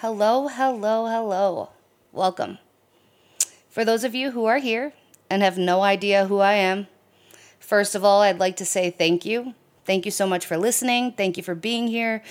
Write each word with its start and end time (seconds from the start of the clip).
Hello, 0.00 0.48
hello, 0.48 1.06
hello. 1.06 1.70
Welcome. 2.12 2.58
For 3.70 3.82
those 3.82 4.04
of 4.04 4.14
you 4.14 4.32
who 4.32 4.44
are 4.44 4.58
here 4.58 4.92
and 5.30 5.40
have 5.40 5.56
no 5.56 5.80
idea 5.80 6.26
who 6.26 6.38
I 6.38 6.52
am, 6.52 6.86
first 7.58 7.94
of 7.94 8.04
all, 8.04 8.20
I'd 8.20 8.38
like 8.38 8.56
to 8.56 8.66
say 8.66 8.90
thank 8.90 9.24
you. 9.24 9.54
Thank 9.86 10.04
you 10.04 10.10
so 10.10 10.26
much 10.26 10.44
for 10.44 10.58
listening. 10.58 11.12
Thank 11.12 11.38
you 11.38 11.42
for 11.42 11.54
being 11.54 11.88
here. 11.88 12.22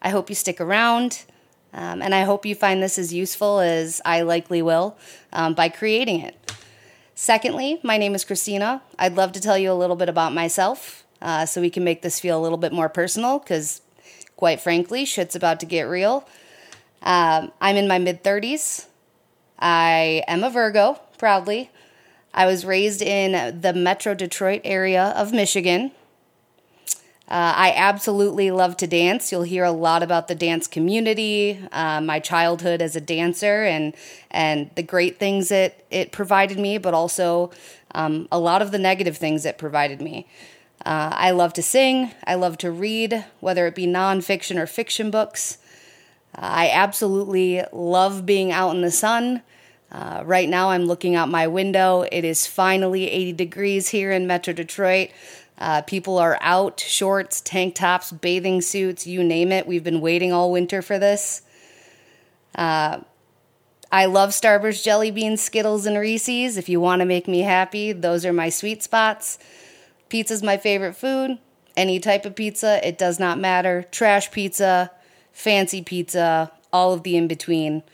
I 0.00 0.10
hope 0.10 0.28
you 0.28 0.36
stick 0.36 0.60
around. 0.60 1.24
Um, 1.72 2.02
and 2.02 2.14
I 2.14 2.22
hope 2.22 2.46
you 2.46 2.54
find 2.54 2.80
this 2.80 3.00
as 3.00 3.12
useful 3.12 3.58
as 3.58 4.00
I 4.04 4.22
likely 4.22 4.62
will 4.62 4.96
um, 5.32 5.54
by 5.54 5.70
creating 5.70 6.20
it. 6.20 6.52
Secondly, 7.16 7.80
my 7.82 7.98
name 7.98 8.14
is 8.14 8.24
Christina. 8.24 8.80
I'd 8.96 9.16
love 9.16 9.32
to 9.32 9.40
tell 9.40 9.58
you 9.58 9.72
a 9.72 9.74
little 9.74 9.96
bit 9.96 10.08
about 10.08 10.32
myself 10.32 11.04
uh, 11.20 11.46
so 11.46 11.60
we 11.60 11.68
can 11.68 11.82
make 11.82 12.02
this 12.02 12.20
feel 12.20 12.38
a 12.38 12.42
little 12.42 12.58
bit 12.58 12.72
more 12.72 12.88
personal 12.88 13.40
because, 13.40 13.80
quite 14.36 14.60
frankly, 14.60 15.04
shit's 15.04 15.34
about 15.34 15.58
to 15.58 15.66
get 15.66 15.82
real. 15.82 16.24
Um, 17.02 17.52
I'm 17.60 17.76
in 17.76 17.88
my 17.88 17.98
mid 17.98 18.22
30s. 18.22 18.86
I 19.58 20.22
am 20.28 20.44
a 20.44 20.50
Virgo, 20.50 21.00
proudly. 21.18 21.70
I 22.32 22.46
was 22.46 22.64
raised 22.64 23.02
in 23.02 23.60
the 23.60 23.72
Metro 23.72 24.14
Detroit 24.14 24.60
area 24.64 25.12
of 25.16 25.32
Michigan. 25.32 25.92
Uh, 27.30 27.52
I 27.56 27.74
absolutely 27.76 28.50
love 28.50 28.78
to 28.78 28.86
dance. 28.86 29.30
You'll 29.30 29.42
hear 29.42 29.64
a 29.64 29.70
lot 29.70 30.02
about 30.02 30.28
the 30.28 30.34
dance 30.34 30.66
community, 30.66 31.60
uh, 31.72 32.00
my 32.00 32.20
childhood 32.20 32.80
as 32.80 32.96
a 32.96 33.02
dancer, 33.02 33.64
and 33.64 33.94
and 34.30 34.70
the 34.76 34.82
great 34.82 35.18
things 35.18 35.50
that 35.50 35.84
it 35.90 36.10
provided 36.10 36.58
me, 36.58 36.78
but 36.78 36.94
also 36.94 37.50
um, 37.94 38.28
a 38.32 38.38
lot 38.38 38.62
of 38.62 38.70
the 38.70 38.78
negative 38.78 39.18
things 39.18 39.44
it 39.44 39.58
provided 39.58 40.00
me. 40.00 40.26
Uh, 40.86 41.10
I 41.12 41.32
love 41.32 41.52
to 41.54 41.62
sing. 41.62 42.12
I 42.26 42.34
love 42.34 42.56
to 42.58 42.70
read, 42.70 43.26
whether 43.40 43.66
it 43.66 43.74
be 43.74 43.86
nonfiction 43.86 44.56
or 44.56 44.66
fiction 44.66 45.10
books. 45.10 45.58
I 46.34 46.70
absolutely 46.70 47.62
love 47.72 48.26
being 48.26 48.52
out 48.52 48.74
in 48.74 48.82
the 48.82 48.90
sun. 48.90 49.42
Uh, 49.90 50.22
right 50.24 50.48
now, 50.48 50.70
I'm 50.70 50.84
looking 50.84 51.16
out 51.16 51.28
my 51.28 51.46
window. 51.46 52.02
It 52.12 52.24
is 52.24 52.46
finally 52.46 53.10
80 53.10 53.32
degrees 53.32 53.88
here 53.88 54.12
in 54.12 54.26
Metro 54.26 54.52
Detroit. 54.52 55.10
Uh, 55.58 55.82
people 55.82 56.18
are 56.18 56.38
out, 56.40 56.78
shorts, 56.78 57.40
tank 57.40 57.74
tops, 57.74 58.12
bathing 58.12 58.60
suits, 58.60 59.06
you 59.06 59.24
name 59.24 59.50
it. 59.50 59.66
We've 59.66 59.82
been 59.82 60.00
waiting 60.00 60.32
all 60.32 60.52
winter 60.52 60.82
for 60.82 60.98
this. 60.98 61.42
Uh, 62.54 63.00
I 63.90 64.04
love 64.04 64.30
Starburst 64.30 64.84
jelly 64.84 65.10
beans, 65.10 65.40
Skittles, 65.40 65.86
and 65.86 65.98
Reese's. 65.98 66.56
If 66.56 66.68
you 66.68 66.80
want 66.80 67.00
to 67.00 67.06
make 67.06 67.26
me 67.26 67.40
happy, 67.40 67.92
those 67.92 68.24
are 68.24 68.32
my 68.32 68.50
sweet 68.50 68.82
spots. 68.82 69.38
Pizza's 70.08 70.42
my 70.42 70.58
favorite 70.58 70.94
food. 70.94 71.38
Any 71.76 71.98
type 71.98 72.24
of 72.24 72.36
pizza, 72.36 72.86
it 72.86 72.98
does 72.98 73.18
not 73.18 73.38
matter. 73.38 73.84
Trash 73.90 74.30
pizza, 74.30 74.90
fancy 75.38 75.80
pizza, 75.80 76.50
all 76.72 76.92
of 76.92 77.04
the 77.04 77.16
in 77.16 77.28
between. 77.28 77.84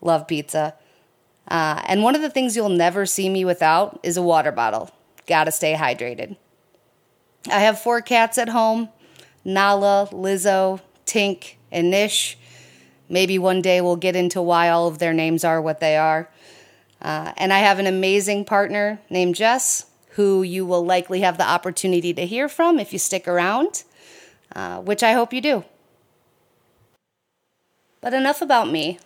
Love 0.00 0.28
pizza. 0.28 0.74
Uh, 1.48 1.82
and 1.86 2.04
one 2.04 2.14
of 2.14 2.22
the 2.22 2.30
things 2.30 2.54
you'll 2.54 2.68
never 2.68 3.04
see 3.04 3.28
me 3.28 3.44
without 3.44 3.98
is 4.04 4.16
a 4.16 4.22
water 4.22 4.52
bottle. 4.52 4.90
Gotta 5.26 5.50
stay 5.50 5.74
hydrated. 5.74 6.36
I 7.50 7.60
have 7.60 7.80
four 7.80 8.00
cats 8.00 8.38
at 8.38 8.48
home 8.48 8.88
Nala, 9.44 10.08
Lizzo, 10.12 10.80
Tink, 11.06 11.54
and 11.72 11.90
Nish. 11.90 12.38
Maybe 13.08 13.38
one 13.38 13.62
day 13.62 13.80
we'll 13.80 13.96
get 13.96 14.14
into 14.14 14.40
why 14.40 14.68
all 14.68 14.86
of 14.86 14.98
their 14.98 15.12
names 15.12 15.42
are 15.42 15.60
what 15.60 15.80
they 15.80 15.96
are. 15.96 16.30
Uh, 17.02 17.32
and 17.36 17.52
I 17.52 17.58
have 17.60 17.80
an 17.80 17.86
amazing 17.86 18.44
partner 18.44 19.00
named 19.10 19.34
Jess, 19.34 19.86
who 20.10 20.42
you 20.42 20.64
will 20.64 20.84
likely 20.84 21.22
have 21.22 21.36
the 21.36 21.48
opportunity 21.48 22.14
to 22.14 22.26
hear 22.26 22.48
from 22.48 22.78
if 22.78 22.92
you 22.92 22.98
stick 22.98 23.26
around, 23.26 23.82
uh, 24.54 24.80
which 24.80 25.02
I 25.02 25.14
hope 25.14 25.32
you 25.32 25.40
do. 25.40 25.64
But 28.00 28.14
enough 28.14 28.40
about 28.40 28.70
me. 28.70 28.98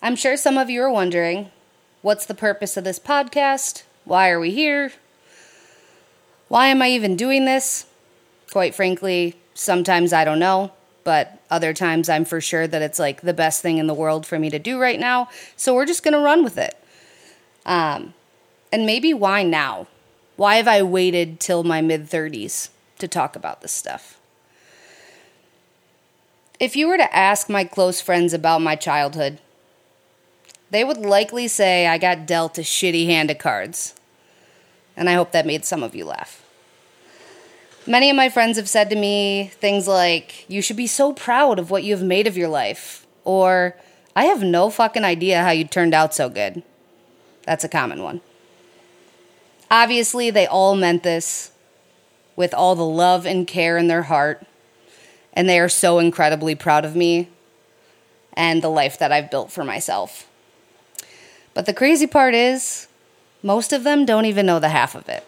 I'm 0.00 0.16
sure 0.16 0.36
some 0.36 0.56
of 0.56 0.70
you 0.70 0.82
are 0.82 0.90
wondering 0.90 1.50
what's 2.00 2.26
the 2.26 2.34
purpose 2.34 2.76
of 2.76 2.84
this 2.84 2.98
podcast? 2.98 3.82
Why 4.04 4.30
are 4.30 4.40
we 4.40 4.50
here? 4.50 4.92
Why 6.48 6.68
am 6.68 6.82
I 6.82 6.90
even 6.90 7.16
doing 7.16 7.44
this? 7.44 7.86
Quite 8.50 8.74
frankly, 8.74 9.36
sometimes 9.54 10.12
I 10.12 10.24
don't 10.24 10.38
know, 10.38 10.72
but 11.04 11.40
other 11.50 11.72
times 11.72 12.08
I'm 12.08 12.24
for 12.24 12.40
sure 12.40 12.66
that 12.66 12.82
it's 12.82 12.98
like 12.98 13.20
the 13.20 13.34
best 13.34 13.62
thing 13.62 13.78
in 13.78 13.86
the 13.86 13.94
world 13.94 14.26
for 14.26 14.38
me 14.38 14.50
to 14.50 14.58
do 14.58 14.78
right 14.78 14.98
now. 14.98 15.28
So 15.56 15.74
we're 15.74 15.86
just 15.86 16.02
going 16.02 16.14
to 16.14 16.20
run 16.20 16.42
with 16.42 16.58
it. 16.58 16.76
Um, 17.64 18.14
and 18.72 18.86
maybe 18.86 19.14
why 19.14 19.42
now? 19.42 19.86
Why 20.36 20.56
have 20.56 20.68
I 20.68 20.82
waited 20.82 21.40
till 21.40 21.62
my 21.62 21.82
mid 21.82 22.08
30s 22.08 22.70
to 22.98 23.06
talk 23.06 23.36
about 23.36 23.60
this 23.60 23.72
stuff? 23.72 24.18
If 26.62 26.76
you 26.76 26.86
were 26.86 26.96
to 26.96 27.12
ask 27.12 27.48
my 27.48 27.64
close 27.64 28.00
friends 28.00 28.32
about 28.32 28.62
my 28.62 28.76
childhood, 28.76 29.40
they 30.70 30.84
would 30.84 30.98
likely 30.98 31.48
say 31.48 31.88
I 31.88 31.98
got 31.98 32.24
dealt 32.24 32.56
a 32.56 32.60
shitty 32.60 33.06
hand 33.06 33.32
of 33.32 33.38
cards. 33.38 33.96
And 34.96 35.10
I 35.10 35.14
hope 35.14 35.32
that 35.32 35.44
made 35.44 35.64
some 35.64 35.82
of 35.82 35.96
you 35.96 36.04
laugh. 36.04 36.40
Many 37.84 38.10
of 38.10 38.14
my 38.14 38.28
friends 38.28 38.58
have 38.58 38.68
said 38.68 38.90
to 38.90 38.96
me 38.96 39.50
things 39.54 39.88
like, 39.88 40.48
You 40.48 40.62
should 40.62 40.76
be 40.76 40.86
so 40.86 41.12
proud 41.12 41.58
of 41.58 41.72
what 41.72 41.82
you 41.82 41.96
have 41.96 42.04
made 42.04 42.28
of 42.28 42.36
your 42.36 42.48
life. 42.48 43.08
Or, 43.24 43.74
I 44.14 44.26
have 44.26 44.44
no 44.44 44.70
fucking 44.70 45.02
idea 45.02 45.42
how 45.42 45.50
you 45.50 45.64
turned 45.64 45.94
out 45.94 46.14
so 46.14 46.28
good. 46.28 46.62
That's 47.42 47.64
a 47.64 47.68
common 47.68 48.04
one. 48.04 48.20
Obviously, 49.68 50.30
they 50.30 50.46
all 50.46 50.76
meant 50.76 51.02
this 51.02 51.50
with 52.36 52.54
all 52.54 52.76
the 52.76 52.86
love 52.86 53.26
and 53.26 53.48
care 53.48 53.76
in 53.76 53.88
their 53.88 54.04
heart 54.04 54.46
and 55.32 55.48
they 55.48 55.58
are 55.58 55.68
so 55.68 55.98
incredibly 55.98 56.54
proud 56.54 56.84
of 56.84 56.96
me 56.96 57.28
and 58.34 58.62
the 58.62 58.68
life 58.68 58.98
that 58.98 59.12
I've 59.12 59.30
built 59.30 59.50
for 59.50 59.64
myself. 59.64 60.28
But 61.54 61.66
the 61.66 61.74
crazy 61.74 62.06
part 62.06 62.34
is, 62.34 62.88
most 63.42 63.72
of 63.72 63.84
them 63.84 64.04
don't 64.04 64.26
even 64.26 64.46
know 64.46 64.58
the 64.58 64.70
half 64.70 64.94
of 64.94 65.08
it. 65.08 65.26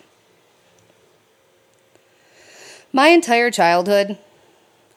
My 2.92 3.08
entire 3.08 3.50
childhood, 3.50 4.18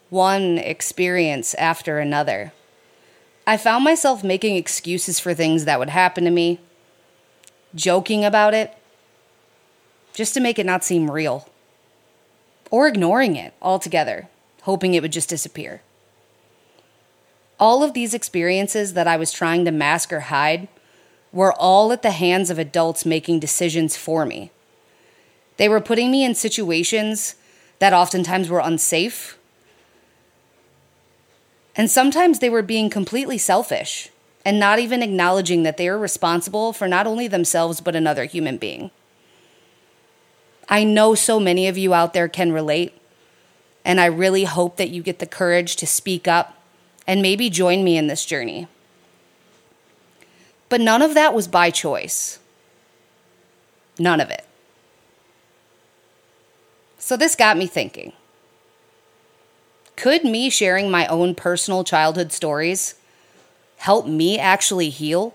one 0.09 0.57
experience 0.57 1.53
after 1.55 1.99
another, 1.99 2.53
I 3.45 3.57
found 3.57 3.83
myself 3.83 4.23
making 4.23 4.55
excuses 4.55 5.19
for 5.19 5.33
things 5.33 5.65
that 5.65 5.79
would 5.79 5.89
happen 5.89 6.25
to 6.25 6.29
me, 6.29 6.59
joking 7.73 8.23
about 8.23 8.53
it, 8.53 8.73
just 10.13 10.33
to 10.33 10.39
make 10.39 10.59
it 10.59 10.65
not 10.65 10.83
seem 10.83 11.09
real, 11.09 11.49
or 12.69 12.87
ignoring 12.87 13.35
it 13.35 13.53
altogether 13.61 14.27
hoping 14.67 14.93
it 14.93 15.01
would 15.01 15.13
just 15.13 15.29
disappear. 15.29 15.81
All 17.57 17.83
of 17.83 17.93
these 17.93 18.13
experiences 18.13 18.93
that 18.95 19.07
I 19.07 19.15
was 19.15 19.31
trying 19.31 19.63
to 19.63 19.71
mask 19.71 20.11
or 20.11 20.19
hide 20.19 20.67
were 21.31 21.53
all 21.53 21.93
at 21.93 22.01
the 22.01 22.11
hands 22.11 22.49
of 22.49 22.59
adults 22.59 23.05
making 23.05 23.39
decisions 23.39 23.95
for 23.95 24.25
me. 24.25 24.51
They 25.55 25.69
were 25.69 25.79
putting 25.79 26.11
me 26.11 26.25
in 26.25 26.35
situations 26.35 27.35
that 27.79 27.93
oftentimes 27.93 28.49
were 28.49 28.59
unsafe. 28.59 29.37
And 31.73 31.89
sometimes 31.89 32.39
they 32.39 32.49
were 32.49 32.61
being 32.61 32.89
completely 32.89 33.37
selfish 33.37 34.09
and 34.43 34.59
not 34.59 34.79
even 34.79 35.01
acknowledging 35.01 35.63
that 35.63 35.77
they 35.77 35.87
are 35.87 35.97
responsible 35.97 36.73
for 36.73 36.89
not 36.89 37.07
only 37.07 37.29
themselves, 37.29 37.79
but 37.79 37.95
another 37.95 38.25
human 38.25 38.57
being. 38.57 38.91
I 40.67 40.83
know 40.83 41.15
so 41.15 41.39
many 41.39 41.69
of 41.69 41.77
you 41.77 41.93
out 41.93 42.13
there 42.13 42.27
can 42.27 42.51
relate 42.51 42.96
and 43.87 44.01
I 44.01 44.05
really 44.07 44.43
hope 44.43 44.75
that 44.75 44.89
you 44.89 45.01
get 45.01 45.19
the 45.19 45.25
courage 45.25 45.77
to 45.77 45.87
speak 45.87 46.27
up 46.27 46.61
and 47.07 47.21
maybe 47.21 47.49
join 47.49 47.85
me 47.85 47.97
in 47.97 48.07
this 48.07 48.25
journey. 48.25 48.67
But 50.67 50.81
none 50.81 51.01
of 51.01 51.13
that 51.13 51.33
was 51.33 51.47
by 51.47 51.69
choice. 51.69 52.37
None 53.97 54.19
of 54.19 54.29
it. 54.29 54.45
So 56.97 57.15
this 57.15 57.33
got 57.33 57.55
me 57.55 57.65
thinking. 57.65 58.11
Could 59.95 60.25
me 60.25 60.49
sharing 60.49 60.91
my 60.91 61.07
own 61.07 61.33
personal 61.33 61.85
childhood 61.85 62.33
stories 62.33 62.95
help 63.77 64.05
me 64.05 64.37
actually 64.37 64.89
heal? 64.89 65.33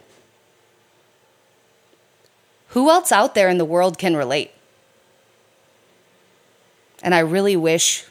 Who 2.68 2.90
else 2.90 3.12
out 3.12 3.34
there 3.34 3.48
in 3.48 3.56
the 3.56 3.64
world 3.64 3.96
can 3.96 4.14
relate? 4.14 4.50
And 7.02 7.14
I 7.14 7.20
really 7.20 7.56
wish 7.56 8.04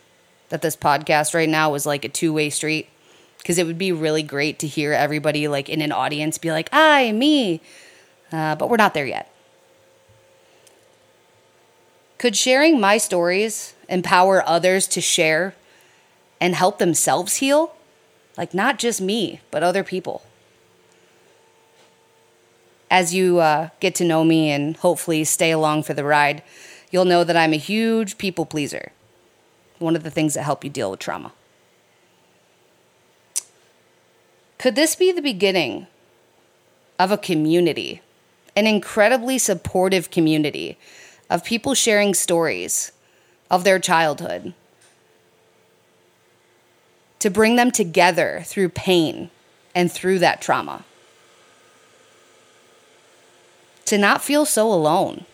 that 0.51 0.62
this 0.62 0.75
podcast 0.75 1.33
right 1.33 1.50
now 1.50 1.71
was 1.71 1.86
like 1.86 2.06
a 2.06 2.09
two 2.09 2.31
way 2.31 2.50
street 2.50 2.89
because 3.38 3.57
it 3.57 3.65
would 3.65 3.77
be 3.77 3.92
really 3.92 4.21
great 4.21 4.59
to 4.59 4.68
hear 4.68 4.94
everybody 4.94 5.48
like 5.48 5.69
in 5.69 5.81
an 5.81 5.92
audience 5.92 6.38
be 6.38 6.51
like, 6.51 6.69
I, 6.71 7.12
me. 7.13 7.62
Uh, 8.31 8.56
but 8.56 8.69
we're 8.69 8.77
not 8.77 8.94
there 8.94 9.06
yet. 9.06 9.33
Could 12.18 12.36
sharing 12.36 12.80
my 12.80 12.98
stories 12.98 13.74
empower 13.89 14.48
others 14.48 14.88
to 14.89 15.01
share 15.01 15.56
and 16.39 16.53
help 16.53 16.77
themselves 16.77 17.38
heal? 17.38 17.74
Like, 18.38 18.53
not 18.53 18.77
just 18.77 19.01
me, 19.01 19.42
but 19.51 19.63
other 19.63 19.83
people. 19.83 20.21
As 22.92 23.13
you 23.13 23.39
uh, 23.39 23.69
get 23.80 23.95
to 23.95 24.06
know 24.06 24.24
me 24.24 24.51
and 24.51 24.75
hopefully 24.77 25.24
stay 25.24 25.51
along 25.51 25.83
for 25.83 25.94
the 25.94 26.03
ride, 26.03 26.44
you'll 26.92 27.06
know 27.06 27.24
that 27.24 27.38
I'm 27.38 27.53
a 27.53 27.57
huge 27.57 28.18
people 28.18 28.45
pleaser 28.45 28.92
one 29.81 29.95
of 29.95 30.04
the 30.04 30.12
things 30.12 30.33
that 30.36 30.44
help 30.44 30.63
you 30.63 30.69
deal 30.69 30.92
with 30.92 31.00
trauma. 31.00 31.33
Could 34.57 34.75
this 34.75 34.95
be 34.95 35.12
the 35.12 35.22
beginning 35.22 35.88
of 37.00 37.12
a 37.12 37.18
community, 37.18 38.01
an 38.56 38.68
incredibly 38.68 39.39
supportive 39.39 40.12
community 40.12 40.78
of 41.30 41.44
people 41.44 41.74
sharing 41.74 42.13
stories 42.13 42.92
of 43.50 43.63
their 43.63 43.80
childhood? 43.80 44.54
To 47.19 47.30
bring 47.30 47.56
them 47.56 47.72
together 47.72 48.44
through 48.45 48.69
pain 48.69 49.31
and 49.74 49.92
through 49.92 50.19
that 50.19 50.42
trauma. 50.42 50.84
To 53.86 53.98
not 53.98 54.22
feel 54.22 54.45
so 54.45 54.72
alone. 54.72 55.25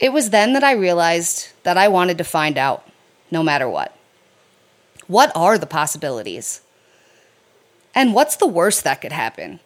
It 0.00 0.12
was 0.12 0.30
then 0.30 0.54
that 0.54 0.64
I 0.64 0.72
realized 0.72 1.50
that 1.62 1.76
I 1.76 1.86
wanted 1.88 2.18
to 2.18 2.24
find 2.24 2.58
out, 2.58 2.88
no 3.30 3.42
matter 3.42 3.68
what. 3.68 3.94
What 5.06 5.30
are 5.36 5.58
the 5.58 5.66
possibilities? 5.66 6.62
And 7.94 8.14
what's 8.14 8.36
the 8.36 8.46
worst 8.46 8.82
that 8.84 9.02
could 9.02 9.12
happen? 9.12 9.60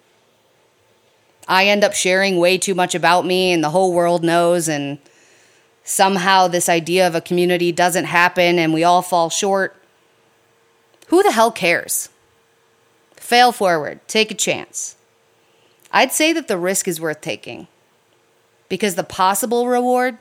I 1.46 1.66
end 1.66 1.84
up 1.84 1.94
sharing 1.94 2.38
way 2.38 2.58
too 2.58 2.74
much 2.74 2.94
about 2.94 3.24
me, 3.24 3.52
and 3.52 3.62
the 3.62 3.70
whole 3.70 3.92
world 3.92 4.24
knows, 4.24 4.66
and 4.66 4.98
somehow 5.84 6.48
this 6.48 6.68
idea 6.68 7.06
of 7.06 7.14
a 7.14 7.20
community 7.20 7.70
doesn't 7.70 8.06
happen 8.06 8.58
and 8.58 8.72
we 8.72 8.82
all 8.82 9.02
fall 9.02 9.30
short. 9.30 9.76
Who 11.08 11.22
the 11.22 11.32
hell 11.32 11.52
cares? 11.52 12.08
Fail 13.12 13.52
forward, 13.52 14.00
take 14.08 14.30
a 14.30 14.34
chance. 14.34 14.96
I'd 15.92 16.12
say 16.12 16.32
that 16.32 16.48
the 16.48 16.58
risk 16.58 16.88
is 16.88 17.00
worth 17.00 17.20
taking 17.20 17.68
because 18.68 18.94
the 18.94 19.04
possible 19.04 19.68
reward 19.68 20.18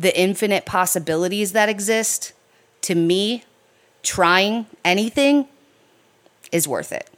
the 0.00 0.18
infinite 0.18 0.64
possibilities 0.64 1.52
that 1.52 1.68
exist, 1.68 2.32
to 2.80 2.94
me, 2.94 3.44
trying 4.02 4.64
anything 4.82 5.46
is 6.50 6.66
worth 6.66 6.90
it. 6.90 7.10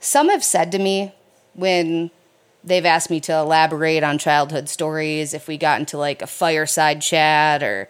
Some 0.00 0.28
have 0.28 0.44
said 0.44 0.70
to 0.72 0.78
me 0.78 1.14
when 1.54 2.10
they've 2.62 2.84
asked 2.84 3.08
me 3.08 3.20
to 3.20 3.32
elaborate 3.32 4.02
on 4.02 4.18
childhood 4.18 4.68
stories, 4.68 5.32
if 5.32 5.48
we 5.48 5.56
got 5.56 5.80
into 5.80 5.96
like 5.96 6.20
a 6.20 6.26
fireside 6.26 7.00
chat 7.00 7.62
or 7.62 7.88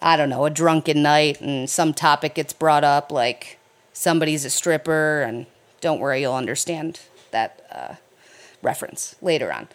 I 0.00 0.16
don't 0.16 0.30
know, 0.30 0.46
a 0.46 0.50
drunken 0.50 1.02
night 1.02 1.38
and 1.42 1.68
some 1.68 1.92
topic 1.92 2.36
gets 2.36 2.54
brought 2.54 2.82
up, 2.82 3.12
like 3.12 3.58
somebody's 3.92 4.46
a 4.46 4.50
stripper, 4.50 5.20
and 5.20 5.44
don't 5.82 6.00
worry, 6.00 6.22
you'll 6.22 6.32
understand 6.32 7.00
that 7.30 7.66
uh, 7.70 7.94
reference 8.62 9.14
later 9.20 9.52
on. 9.52 9.68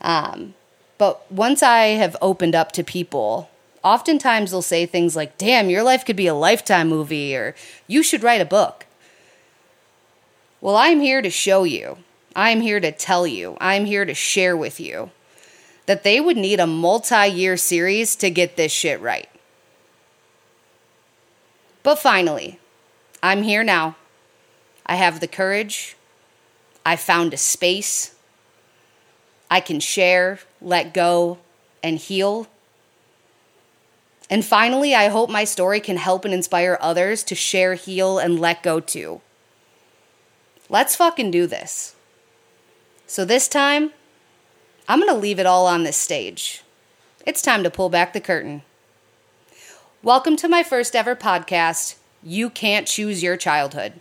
Um, 0.00 0.54
but 0.98 1.30
once 1.30 1.62
I 1.62 1.88
have 1.88 2.16
opened 2.22 2.54
up 2.54 2.72
to 2.72 2.84
people, 2.84 3.50
oftentimes 3.84 4.50
they'll 4.50 4.62
say 4.62 4.86
things 4.86 5.14
like, 5.14 5.38
damn, 5.38 5.70
your 5.70 5.82
life 5.82 6.04
could 6.04 6.16
be 6.16 6.26
a 6.26 6.34
lifetime 6.34 6.88
movie, 6.88 7.36
or 7.36 7.54
you 7.86 8.02
should 8.02 8.22
write 8.22 8.40
a 8.40 8.46
book. 8.46 8.86
Well, 10.60 10.76
I'm 10.76 11.00
here 11.00 11.22
to 11.22 11.30
show 11.30 11.64
you, 11.64 11.98
I'm 12.34 12.60
here 12.60 12.80
to 12.80 12.90
tell 12.92 13.26
you, 13.26 13.56
I'm 13.60 13.84
here 13.84 14.04
to 14.04 14.14
share 14.14 14.56
with 14.56 14.80
you 14.80 15.10
that 15.86 16.02
they 16.02 16.20
would 16.20 16.36
need 16.36 16.60
a 16.60 16.66
multi 16.66 17.26
year 17.26 17.56
series 17.56 18.16
to 18.16 18.30
get 18.30 18.56
this 18.56 18.72
shit 18.72 19.00
right. 19.00 19.28
But 21.82 21.98
finally, 21.98 22.58
I'm 23.22 23.44
here 23.44 23.62
now. 23.62 23.96
I 24.84 24.96
have 24.96 25.20
the 25.20 25.28
courage, 25.28 25.96
I 26.86 26.94
found 26.94 27.34
a 27.34 27.36
space. 27.36 28.14
I 29.50 29.58
can 29.58 29.80
share, 29.80 30.38
let 30.62 30.94
go, 30.94 31.38
and 31.82 31.98
heal. 31.98 32.46
And 34.30 34.44
finally, 34.44 34.94
I 34.94 35.08
hope 35.08 35.28
my 35.28 35.42
story 35.42 35.80
can 35.80 35.96
help 35.96 36.24
and 36.24 36.32
inspire 36.32 36.78
others 36.80 37.24
to 37.24 37.34
share, 37.34 37.74
heal, 37.74 38.20
and 38.20 38.38
let 38.38 38.62
go 38.62 38.78
too. 38.78 39.20
Let's 40.68 40.94
fucking 40.94 41.32
do 41.32 41.48
this. 41.48 41.96
So 43.08 43.24
this 43.24 43.48
time, 43.48 43.90
I'm 44.88 45.00
gonna 45.00 45.18
leave 45.18 45.40
it 45.40 45.46
all 45.46 45.66
on 45.66 45.82
this 45.82 45.96
stage. 45.96 46.62
It's 47.26 47.42
time 47.42 47.64
to 47.64 47.70
pull 47.70 47.88
back 47.88 48.12
the 48.12 48.20
curtain. 48.20 48.62
Welcome 50.04 50.36
to 50.36 50.48
my 50.48 50.62
first 50.62 50.94
ever 50.94 51.16
podcast, 51.16 51.96
You 52.22 52.48
Can't 52.48 52.86
Choose 52.86 53.24
Your 53.24 53.36
Childhood 53.36 53.94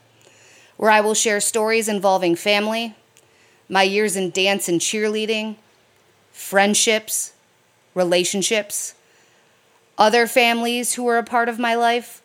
where 0.78 0.92
I 0.92 1.02
will 1.02 1.14
share 1.14 1.40
stories 1.40 1.88
involving 1.88 2.36
family, 2.36 2.96
my 3.70 3.84
years 3.84 4.16
in 4.16 4.30
dance 4.30 4.68
and 4.68 4.80
cheerleading, 4.80 5.56
friendships, 6.32 7.34
relationships, 7.94 8.94
other 9.98 10.28
families 10.28 10.94
who 10.94 11.04
were 11.04 11.18
a 11.18 11.24
part 11.24 11.50
of 11.50 11.58
my 11.58 11.76
life, 11.76 12.22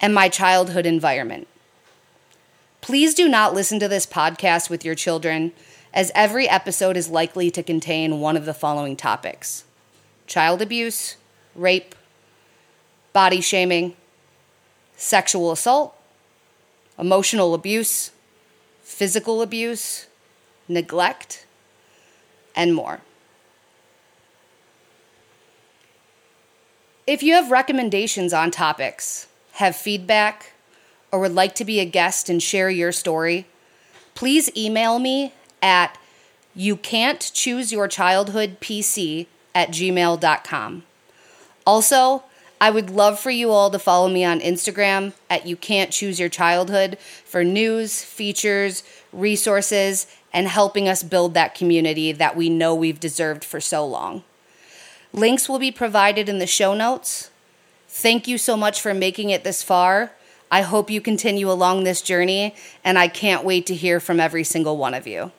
and 0.00 0.14
my 0.14 0.28
childhood 0.28 0.84
environment. 0.84 1.46
Please 2.80 3.14
do 3.14 3.28
not 3.28 3.54
listen 3.54 3.78
to 3.80 3.88
this 3.88 4.04
podcast 4.04 4.68
with 4.68 4.84
your 4.84 4.94
children, 4.94 5.52
as 5.94 6.10
every 6.14 6.48
episode 6.48 6.96
is 6.96 7.08
likely 7.08 7.50
to 7.50 7.62
contain 7.62 8.20
one 8.20 8.36
of 8.36 8.44
the 8.44 8.52
following 8.52 8.96
topics 8.96 9.64
child 10.26 10.60
abuse, 10.60 11.16
rape, 11.54 11.94
body 13.12 13.40
shaming, 13.40 13.94
sexual 14.96 15.52
assault, 15.52 15.93
emotional 16.98 17.54
abuse, 17.54 18.10
physical 18.82 19.42
abuse, 19.42 20.06
neglect, 20.68 21.46
and 22.54 22.74
more. 22.74 23.00
If 27.06 27.22
you 27.22 27.34
have 27.34 27.50
recommendations 27.50 28.32
on 28.32 28.50
topics, 28.50 29.26
have 29.52 29.76
feedback, 29.76 30.52
or 31.12 31.20
would 31.20 31.34
like 31.34 31.54
to 31.56 31.64
be 31.64 31.78
a 31.80 31.84
guest 31.84 32.28
and 32.28 32.42
share 32.42 32.70
your 32.70 32.92
story, 32.92 33.46
please 34.14 34.50
email 34.56 34.98
me 34.98 35.32
at 35.62 35.98
you 36.54 36.76
can't 36.76 37.30
choose 37.34 37.72
your 37.72 37.88
childhood 37.88 38.58
pc 38.60 39.26
at 39.54 39.70
gmail.com. 39.70 40.82
Also, 41.66 42.24
I 42.60 42.70
would 42.70 42.90
love 42.90 43.18
for 43.18 43.30
you 43.30 43.50
all 43.50 43.70
to 43.70 43.78
follow 43.78 44.08
me 44.08 44.24
on 44.24 44.40
Instagram 44.40 45.12
at 45.28 45.46
You 45.46 45.56
Can't 45.56 45.90
Choose 45.90 46.18
Your 46.18 46.28
Childhood 46.28 46.98
for 47.24 47.44
news, 47.44 48.02
features, 48.02 48.82
resources, 49.12 50.06
and 50.32 50.48
helping 50.48 50.88
us 50.88 51.02
build 51.02 51.34
that 51.34 51.54
community 51.54 52.12
that 52.12 52.36
we 52.36 52.48
know 52.48 52.74
we've 52.74 53.00
deserved 53.00 53.44
for 53.44 53.60
so 53.60 53.86
long. 53.86 54.24
Links 55.12 55.48
will 55.48 55.58
be 55.58 55.70
provided 55.70 56.28
in 56.28 56.38
the 56.38 56.46
show 56.46 56.74
notes. 56.74 57.30
Thank 57.88 58.26
you 58.26 58.38
so 58.38 58.56
much 58.56 58.80
for 58.80 58.92
making 58.92 59.30
it 59.30 59.44
this 59.44 59.62
far. 59.62 60.12
I 60.50 60.62
hope 60.62 60.90
you 60.90 61.00
continue 61.00 61.50
along 61.50 61.84
this 61.84 62.02
journey, 62.02 62.54
and 62.82 62.98
I 62.98 63.08
can't 63.08 63.44
wait 63.44 63.66
to 63.66 63.74
hear 63.74 64.00
from 64.00 64.20
every 64.20 64.44
single 64.44 64.76
one 64.76 64.94
of 64.94 65.06
you. 65.06 65.32